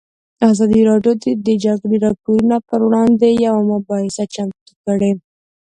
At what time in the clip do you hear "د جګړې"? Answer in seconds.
1.47-1.97